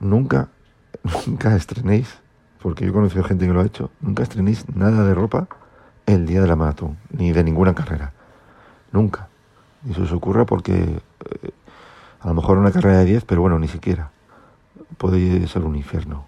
Nunca, 0.00 0.48
nunca 1.26 1.54
estrenéis 1.54 2.24
porque 2.64 2.86
yo 2.86 2.90
he 2.92 2.94
conocido 2.94 3.22
gente 3.24 3.46
que 3.46 3.52
lo 3.52 3.60
ha 3.60 3.66
hecho, 3.66 3.90
nunca 4.00 4.22
estrenéis 4.22 4.64
nada 4.74 5.04
de 5.04 5.12
ropa 5.12 5.48
el 6.06 6.24
día 6.24 6.40
de 6.40 6.46
la 6.46 6.56
maratón, 6.56 6.96
ni 7.10 7.30
de 7.30 7.44
ninguna 7.44 7.74
carrera. 7.74 8.14
Nunca. 8.90 9.28
Y 9.84 9.92
eso 9.92 10.04
os 10.04 10.12
ocurra 10.12 10.46
porque 10.46 10.72
eh, 10.72 11.50
a 12.24 12.28
lo 12.28 12.34
mejor 12.34 12.56
una 12.56 12.72
carrera 12.72 13.00
de 13.00 13.04
10, 13.04 13.26
pero 13.26 13.42
bueno, 13.42 13.58
ni 13.58 13.68
siquiera. 13.68 14.10
Puede 14.96 15.46
ser 15.46 15.62
un 15.62 15.76
infierno. 15.76 16.24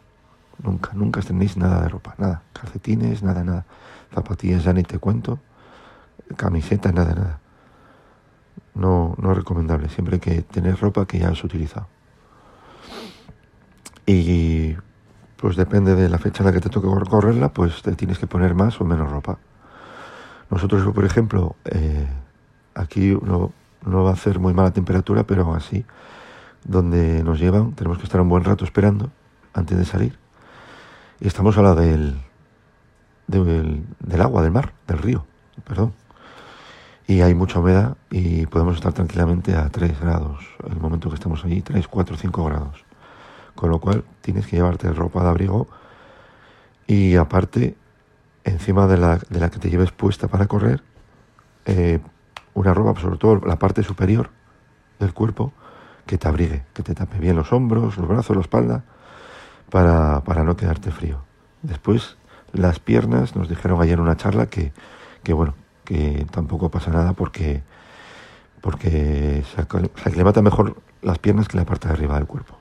Nunca, 0.62 0.90
nunca 0.92 1.20
estrenéis 1.20 1.56
nada 1.56 1.80
de 1.80 1.88
ropa, 1.88 2.14
nada. 2.18 2.42
Calcetines, 2.52 3.22
nada, 3.22 3.42
nada. 3.42 3.64
Zapatillas 4.14 4.64
ya 4.64 4.74
ni 4.74 4.82
te 4.82 4.98
cuento. 4.98 5.38
Camisetas, 6.36 6.92
nada, 6.92 7.14
nada. 7.14 7.40
No, 8.74 9.14
no 9.18 9.32
es 9.32 9.38
recomendable. 9.38 9.88
Siempre 9.88 10.16
hay 10.16 10.20
que 10.20 10.42
tener 10.42 10.78
ropa 10.78 11.06
que 11.06 11.18
ya 11.18 11.30
has 11.30 11.42
utilizado. 11.42 11.86
Y 14.04 14.76
pues 15.38 15.56
depende 15.56 15.94
de 15.94 16.10
la 16.10 16.18
fecha 16.18 16.42
en 16.42 16.46
la 16.46 16.52
que 16.52 16.60
te 16.60 16.68
toque 16.68 16.88
correrla, 17.08 17.54
pues 17.54 17.80
te 17.80 17.96
tienes 17.96 18.18
que 18.18 18.26
poner 18.26 18.54
más 18.54 18.78
o 18.82 18.84
menos 18.84 19.10
ropa. 19.10 19.38
Nosotros, 20.50 20.86
por 20.94 21.06
ejemplo, 21.06 21.56
eh, 21.64 22.06
aquí 22.74 23.18
no, 23.22 23.52
no 23.84 24.04
va 24.04 24.10
a 24.10 24.14
hacer 24.14 24.38
muy 24.38 24.54
mala 24.54 24.72
temperatura, 24.72 25.24
pero 25.24 25.54
así, 25.54 25.84
donde 26.64 27.22
nos 27.22 27.38
llevan, 27.38 27.72
tenemos 27.72 27.98
que 27.98 28.04
estar 28.04 28.20
un 28.20 28.28
buen 28.28 28.44
rato 28.44 28.64
esperando 28.64 29.10
antes 29.54 29.76
de 29.78 29.84
salir. 29.84 30.18
Y 31.20 31.26
estamos 31.26 31.56
a 31.58 31.62
la 31.62 31.74
del, 31.74 32.16
del, 33.26 33.84
del 34.00 34.20
agua, 34.20 34.42
del 34.42 34.52
mar, 34.52 34.72
del 34.86 34.98
río, 34.98 35.26
perdón. 35.64 35.92
Y 37.06 37.20
hay 37.20 37.34
mucha 37.34 37.60
humedad 37.60 37.96
y 38.10 38.46
podemos 38.46 38.74
estar 38.74 38.92
tranquilamente 38.92 39.54
a 39.54 39.68
3 39.68 40.00
grados 40.00 40.44
el 40.68 40.80
momento 40.80 41.08
que 41.08 41.14
estamos 41.14 41.44
allí, 41.44 41.62
3, 41.62 41.86
4, 41.86 42.16
5 42.16 42.44
grados. 42.44 42.84
Con 43.54 43.70
lo 43.70 43.78
cual 43.78 44.04
tienes 44.22 44.46
que 44.46 44.56
llevarte 44.56 44.92
ropa 44.92 45.22
de 45.22 45.28
abrigo 45.28 45.68
y 46.86 47.16
aparte, 47.16 47.76
encima 48.44 48.86
de 48.86 48.96
la, 48.96 49.18
de 49.28 49.40
la 49.40 49.50
que 49.50 49.58
te 49.58 49.70
lleves 49.70 49.92
puesta 49.92 50.28
para 50.28 50.46
correr, 50.46 50.82
eh, 51.64 52.00
una 52.56 52.72
ropa, 52.74 52.98
sobre 53.00 53.18
todo 53.18 53.40
la 53.46 53.58
parte 53.58 53.82
superior 53.82 54.30
del 54.98 55.12
cuerpo, 55.12 55.52
que 56.06 56.18
te 56.18 56.26
abrigue, 56.26 56.64
que 56.72 56.82
te 56.82 56.94
tape 56.94 57.18
bien 57.18 57.36
los 57.36 57.52
hombros, 57.52 57.96
los 57.98 58.08
brazos, 58.08 58.34
la 58.34 58.42
espalda, 58.42 58.84
para, 59.70 60.22
para 60.24 60.42
no 60.42 60.56
quedarte 60.56 60.90
frío. 60.90 61.20
Después, 61.62 62.16
las 62.52 62.80
piernas, 62.80 63.36
nos 63.36 63.48
dijeron 63.48 63.80
ayer 63.82 63.94
en 63.94 64.00
una 64.00 64.16
charla 64.16 64.46
que, 64.46 64.72
que 65.22 65.34
bueno, 65.34 65.54
que 65.84 66.26
tampoco 66.30 66.70
pasa 66.70 66.90
nada 66.90 67.12
porque, 67.12 67.62
porque 68.62 69.44
se, 69.54 69.60
aclimata 69.60 70.40
mejor 70.40 70.76
las 71.02 71.18
piernas 71.18 71.48
que 71.48 71.58
la 71.58 71.66
parte 71.66 71.88
de 71.88 71.94
arriba 71.94 72.16
del 72.16 72.26
cuerpo. 72.26 72.56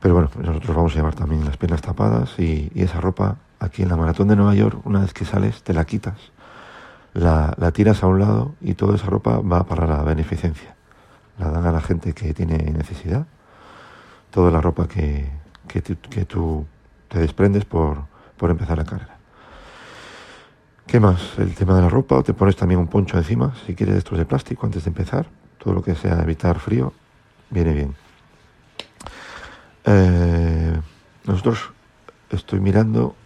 Pero 0.00 0.14
bueno, 0.14 0.30
nosotros 0.38 0.74
vamos 0.74 0.92
a 0.92 0.96
llevar 0.96 1.14
también 1.14 1.44
las 1.44 1.56
piernas 1.56 1.82
tapadas 1.82 2.36
y 2.38 2.72
esa 2.74 3.00
ropa 3.00 3.36
aquí 3.60 3.82
en 3.82 3.90
la 3.90 3.96
maratón 3.96 4.28
de 4.28 4.36
Nueva 4.36 4.54
York, 4.54 4.80
una 4.84 5.00
vez 5.00 5.14
que 5.14 5.24
sales, 5.24 5.62
te 5.62 5.72
la 5.72 5.84
quitas, 5.84 6.32
la, 7.16 7.70
tiras 7.72 8.02
a 8.02 8.06
un 8.06 8.20
lado 8.20 8.54
y 8.60 8.74
toda 8.74 8.94
esa 8.96 9.06
ropa 9.06 9.38
va 9.38 9.64
para 9.64 9.86
la 9.86 10.02
beneficencia. 10.02 10.74
La 11.38 11.50
dan 11.50 11.66
a 11.66 11.72
la 11.72 11.80
gente 11.80 12.12
que 12.12 12.34
tiene 12.34 12.58
necesidad. 12.58 13.26
Toda 14.30 14.50
la 14.50 14.60
ropa 14.60 14.86
que, 14.86 15.28
que, 15.66 15.80
tú, 15.80 16.66
te 17.08 17.18
desprendes 17.18 17.64
por, 17.64 18.04
por 18.36 18.50
empezar 18.50 18.76
la 18.76 18.84
carrera. 18.84 19.16
¿Qué 20.86 21.00
más? 21.00 21.38
El 21.38 21.54
tema 21.54 21.74
de 21.74 21.82
la 21.82 21.88
ropa, 21.88 22.22
te 22.22 22.34
pones 22.34 22.54
también 22.54 22.78
un 22.78 22.86
poncho 22.86 23.16
encima, 23.16 23.54
si 23.66 23.74
quieres 23.74 23.96
estos 23.96 24.18
de 24.18 24.24
plástico 24.24 24.66
antes 24.66 24.84
de 24.84 24.90
empezar. 24.90 25.26
Todo 25.58 25.74
lo 25.74 25.82
que 25.82 25.94
sea 25.94 26.22
evitar 26.22 26.58
frío, 26.60 26.92
viene 27.50 27.72
bien. 27.72 27.96
Eh, 29.84 30.80
nosotros 31.24 31.70
estoy 32.30 32.60
mirando 32.60 33.16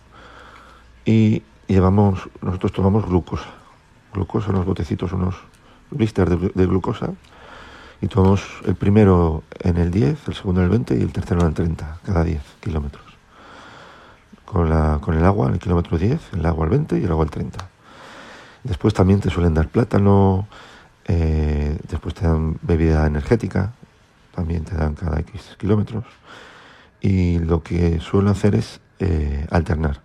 y 1.05 1.43
llevamos, 1.67 2.29
nosotros 2.41 2.73
tomamos 2.73 3.05
glucosa. 3.07 3.60
Glucosa, 4.13 4.51
unos 4.51 4.65
botecitos, 4.67 5.13
unos 5.13 5.37
blisters 5.91 6.31
de, 6.31 6.37
glu- 6.39 6.53
de 6.55 6.67
glucosa. 6.67 7.11
Y 8.03 8.09
tomamos 8.09 8.43
el 8.67 8.75
primero 8.77 9.43
en 9.59 9.77
el 9.77 9.91
10, 9.91 10.29
el 10.29 10.35
segundo 10.35 10.61
en 10.61 10.65
el 10.65 10.71
20 10.71 10.97
y 10.97 11.03
el 11.03 11.13
tercero 11.13 11.43
en 11.43 11.49
el 11.49 11.55
30, 11.55 11.99
cada 12.05 12.25
10 12.25 12.43
kilómetros. 12.61 13.05
Con, 14.45 14.69
la, 14.71 14.99
con 15.01 15.17
el 15.17 15.25
agua 15.25 15.49
en 15.49 15.55
el 15.55 15.61
kilómetro 15.61 15.97
10, 15.99 16.33
el 16.35 16.47
agua 16.47 16.65
al 16.65 16.71
20 16.71 16.99
y 16.99 17.05
el 17.05 17.11
agua 17.11 17.25
al 17.25 17.31
30. 17.31 17.59
Después 18.65 18.95
también 18.95 19.21
te 19.21 19.31
suelen 19.31 19.55
dar 19.55 19.69
plátano, 19.69 20.49
eh, 21.07 21.79
después 21.89 22.15
te 22.15 22.27
dan 22.27 22.57
bebida 22.63 23.07
energética, 23.07 23.73
también 24.35 24.65
te 24.65 24.75
dan 24.77 24.95
cada 24.95 25.21
X 25.21 25.57
kilómetros. 25.59 26.05
Y 27.01 27.39
lo 27.39 27.63
que 27.63 28.01
suelo 28.01 28.31
hacer 28.31 28.55
es 28.55 28.81
eh, 28.99 29.47
alternar 29.51 30.01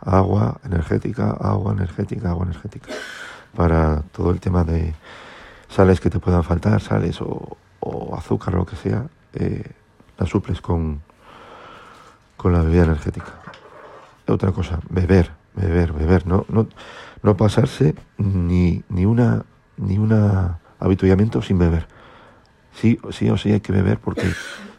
agua 0.00 0.58
energética, 0.64 1.30
agua 1.30 1.72
energética, 1.72 2.30
agua 2.30 2.44
energética, 2.46 2.88
para 3.54 4.02
todo 4.12 4.30
el 4.30 4.40
tema 4.40 4.64
de 4.64 4.94
sales 5.68 6.00
que 6.00 6.10
te 6.10 6.18
puedan 6.18 6.44
faltar, 6.44 6.80
sales 6.80 7.20
o, 7.20 7.56
azúcar 8.16 8.54
o 8.54 8.58
lo 8.58 8.66
que 8.66 8.76
sea, 8.76 9.06
eh, 9.34 9.64
la 10.18 10.26
suples 10.26 10.60
con, 10.60 11.02
con 12.36 12.52
la 12.52 12.62
bebida 12.62 12.84
energética. 12.84 13.32
Otra 14.28 14.52
cosa, 14.52 14.80
beber, 14.88 15.32
beber, 15.54 15.92
beber, 15.92 16.26
no, 16.26 16.46
no, 16.48 16.68
no 17.22 17.36
pasarse 17.36 17.94
ni, 18.18 18.82
ni 18.88 19.04
una 19.04 19.44
ni 19.76 19.98
una 19.98 20.60
habituallamiento 20.78 21.42
sin 21.42 21.58
beber. 21.58 21.86
Sí, 22.72 22.98
sí 23.10 23.28
o 23.30 23.36
sí 23.36 23.52
hay 23.52 23.60
que 23.60 23.72
beber 23.72 23.98
porque 23.98 24.32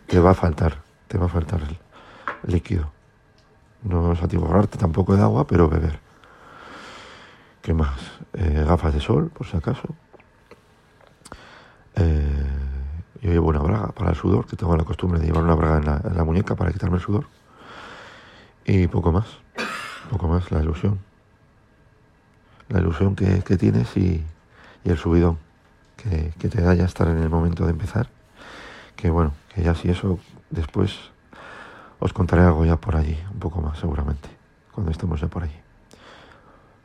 te 0.07 0.19
va 0.19 0.31
a 0.31 0.33
faltar, 0.33 0.81
te 1.07 1.17
va 1.17 1.27
a 1.27 1.29
faltar 1.29 1.61
el 1.61 2.51
líquido. 2.51 2.91
No 3.83 4.13
es 4.13 4.23
atiborrarte 4.23 4.77
tampoco 4.77 5.15
de 5.15 5.21
agua, 5.21 5.45
pero 5.45 5.69
beber. 5.69 5.99
¿Qué 7.63 7.73
más? 7.73 7.97
Eh, 8.33 8.65
gafas 8.67 8.93
de 8.93 8.99
sol, 8.99 9.29
por 9.29 9.47
si 9.47 9.55
acaso. 9.55 9.87
Eh, 11.95 12.45
yo 13.21 13.31
llevo 13.31 13.47
una 13.47 13.59
braga 13.59 13.87
para 13.93 14.09
el 14.09 14.17
sudor, 14.17 14.45
que 14.45 14.57
tengo 14.57 14.75
la 14.75 14.83
costumbre 14.83 15.17
de 15.17 15.27
llevar 15.27 15.43
una 15.43 15.55
braga 15.55 15.77
en 16.03 16.17
la, 16.17 16.23
muñeca 16.25 16.55
para 16.55 16.73
quitarme 16.73 16.97
el 16.97 17.01
sudor. 17.01 17.25
Y 18.65 18.87
poco 18.87 19.13
más, 19.13 19.27
poco 20.09 20.27
más, 20.27 20.51
la 20.51 20.61
ilusión. 20.61 20.99
La 22.67 22.81
ilusión 22.81 23.15
que, 23.15 23.39
tienes 23.55 23.95
y, 23.95 24.21
y 24.83 24.89
el 24.89 24.97
subidón 24.97 25.37
que, 25.95 26.33
que 26.37 26.49
te 26.49 26.61
da 26.61 26.73
ya 26.73 26.83
estar 26.83 27.07
en 27.07 27.19
el 27.19 27.29
momento 27.29 27.63
de 27.63 27.71
empezar. 27.71 28.09
Que 28.97 29.09
bueno, 29.09 29.31
que 29.55 29.63
ya 29.63 29.73
si 29.73 29.89
eso 29.89 30.19
después 30.49 30.99
os 31.99 32.11
contaré 32.11 32.41
algo 32.41 32.65
ya 32.65 32.75
por 32.75 32.97
allí, 32.97 33.17
un 33.31 33.39
poco 33.39 33.61
más 33.61 33.79
seguramente, 33.79 34.27
cuando 34.73 34.91
estemos 34.91 35.21
ya 35.21 35.29
por 35.29 35.43
allí. 35.43 35.62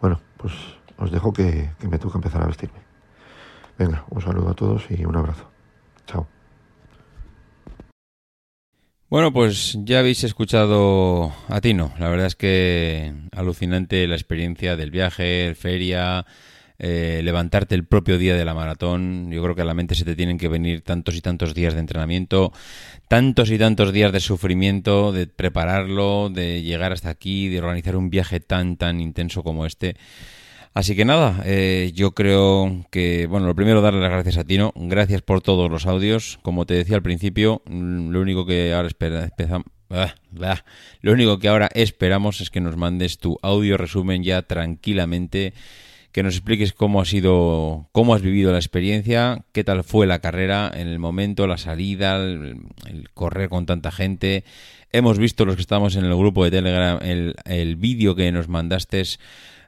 Bueno, 0.01 0.21
pues 0.37 0.53
os 0.97 1.11
dejo 1.11 1.33
que, 1.33 1.71
me 1.89 1.99
toca 1.99 2.19
empezar 2.19 2.43
a 2.43 2.47
vestirme. 2.47 2.79
Venga, 3.79 4.05
un 4.11 4.21
saludo 4.21 4.51
a 4.51 4.55
todos 4.55 4.85
y 4.91 5.05
un 5.05 5.17
abrazo. 5.17 5.49
Chao. 6.07 6.27
Bueno, 9.09 9.33
pues 9.33 9.79
ya 9.85 10.01
habéis 10.01 10.23
escuchado 10.25 11.33
a 11.49 11.61
Tino. 11.61 11.93
La 11.99 12.09
verdad 12.09 12.27
es 12.27 12.37
que 12.37 13.15
alucinante 13.33 14.07
la 14.07 14.17
experiencia 14.17 14.77
del 14.77 14.91
viaje, 14.91 15.55
feria, 15.55 16.27
eh, 16.79 17.21
levantarte 17.25 17.75
el 17.75 17.85
propio 17.85 18.19
día 18.19 18.37
de 18.37 18.45
la 18.45 18.55
maratón. 18.55 19.31
Yo 19.31 19.43
creo 19.43 19.55
que 19.55 19.63
a 19.63 19.65
la 19.65 19.75
mente 19.75 19.95
se 19.95 20.05
te 20.05 20.15
tienen 20.15 20.39
que 20.39 20.49
venir 20.49 20.83
tantos 20.83 21.17
y 21.17 21.21
tantos 21.21 21.55
días 21.55 21.75
de 21.75 21.81
entrenamiento, 21.81 22.53
tantos 23.09 23.51
y 23.51 23.59
tantos 23.59 23.93
días 23.93 24.13
de 24.13 24.21
sufrimiento, 24.21 25.13
de 25.13 25.27
prepararlo, 25.27 26.31
de 26.31 26.63
llegar 26.63 26.93
hasta 26.93 27.11
aquí, 27.11 27.49
de 27.49 27.59
organizar 27.59 27.97
un 27.97 28.11
viaje 28.11 28.41
tan, 28.41 28.77
tan 28.77 29.01
intenso 29.01 29.43
como 29.43 29.67
este. 29.67 29.97
Así 30.79 30.95
que 30.95 31.05
nada, 31.05 31.43
eh, 31.45 31.91
yo 31.93 32.13
creo 32.13 32.87
que, 32.93 33.27
bueno, 33.27 33.49
lo 33.49 33.55
primero 33.57 33.81
darle 33.81 34.01
las 34.01 34.11
gracias 34.13 34.37
a 34.37 34.45
Tino, 34.45 34.73
gracias 34.77 35.23
por 35.23 35.41
todos 35.41 35.69
los 35.69 35.87
audios, 35.87 36.39
como 36.43 36.67
te 36.67 36.75
decía 36.75 36.95
al 36.95 37.03
principio, 37.03 37.63
mm, 37.67 38.11
lo 38.11 38.21
único 38.21 38.47
que 38.47 38.73
ahora 38.73 38.89
ah, 39.91 40.15
ah, 40.41 40.65
lo 41.01 41.13
único 41.13 41.41
que 41.41 41.49
ahora 41.49 41.69
esperamos 41.75 42.41
es 42.41 42.51
que 42.51 42.61
nos 42.61 42.77
mandes 42.77 43.19
tu 43.19 43.39
audio 43.43 43.77
resumen 43.77 44.23
ya 44.23 44.43
tranquilamente, 44.43 45.53
que 46.13 46.23
nos 46.23 46.35
expliques 46.35 46.73
cómo 46.73 47.01
ha 47.01 47.05
sido, 47.05 47.89
cómo 47.93 48.15
has 48.15 48.23
vivido 48.23 48.53
la 48.53 48.59
experiencia, 48.59 49.45
qué 49.53 49.65
tal 49.65 49.85
fue 49.85 50.07
la 50.07 50.21
carrera 50.21 50.71
en 50.75 50.89
el 50.89 50.99
momento, 50.99 51.47
la 51.47 51.59
salida, 51.59 52.17
el, 52.17 52.59
correr 53.15 53.49
con 53.49 53.67
tanta 53.67 53.91
gente. 53.91 54.45
Hemos 54.91 55.19
visto 55.19 55.45
los 55.45 55.57
que 55.57 55.63
estamos 55.63 55.97
en 55.97 56.05
el 56.05 56.17
grupo 56.17 56.45
de 56.45 56.51
Telegram 56.51 56.99
el, 57.03 57.35
el 57.45 57.77
vídeo 57.77 58.15
que 58.15 58.33
nos 58.33 58.49
mandaste 58.49 59.03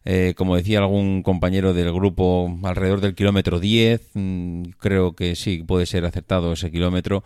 eh, 0.04 0.34
como 0.36 0.56
decía 0.56 0.78
algún 0.78 1.22
compañero 1.22 1.74
del 1.74 1.92
grupo, 1.92 2.58
alrededor 2.62 3.00
del 3.00 3.14
kilómetro 3.14 3.60
10, 3.60 4.10
mm, 4.14 4.62
creo 4.78 5.14
que 5.14 5.36
sí, 5.36 5.62
puede 5.62 5.86
ser 5.86 6.04
acertado 6.04 6.52
ese 6.52 6.70
kilómetro, 6.70 7.22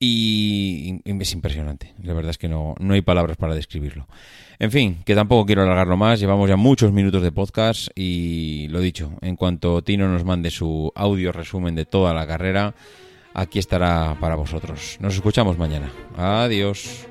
y, 0.00 1.00
es 1.04 1.32
impresionante, 1.32 1.94
la 2.02 2.14
verdad 2.14 2.30
es 2.30 2.38
que 2.38 2.48
no, 2.48 2.74
no 2.78 2.94
hay 2.94 3.02
palabras 3.02 3.36
para 3.36 3.54
describirlo. 3.54 4.06
En 4.60 4.70
fin, 4.70 4.98
que 5.04 5.14
tampoco 5.14 5.46
quiero 5.46 5.62
alargarlo 5.62 5.96
más, 5.96 6.20
llevamos 6.20 6.48
ya 6.48 6.56
muchos 6.56 6.92
minutos 6.92 7.22
de 7.22 7.32
podcast 7.32 7.88
y 7.94 8.66
lo 8.70 8.80
dicho, 8.80 9.12
en 9.20 9.36
cuanto 9.36 9.82
Tino 9.82 10.08
nos 10.08 10.24
mande 10.24 10.50
su 10.50 10.92
audio 10.94 11.32
resumen 11.32 11.74
de 11.74 11.84
toda 11.84 12.14
la 12.14 12.26
carrera, 12.26 12.74
aquí 13.34 13.58
estará 13.58 14.16
para 14.20 14.34
vosotros. 14.34 14.98
Nos 15.00 15.14
escuchamos 15.14 15.58
mañana. 15.58 15.92
Adiós. 16.16 17.08